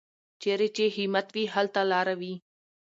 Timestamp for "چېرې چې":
0.41-0.85